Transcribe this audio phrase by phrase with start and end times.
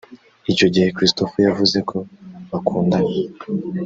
[0.51, 1.97] Icyo gihe Christopher yavuze ko
[2.49, 3.13] bakundana